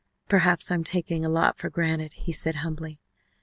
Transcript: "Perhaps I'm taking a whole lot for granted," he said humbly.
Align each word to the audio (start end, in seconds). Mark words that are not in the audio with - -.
"Perhaps 0.27 0.71
I'm 0.71 0.83
taking 0.83 1.23
a 1.23 1.27
whole 1.27 1.35
lot 1.35 1.59
for 1.59 1.69
granted," 1.69 2.13
he 2.13 2.31
said 2.33 2.55
humbly. 2.65 2.99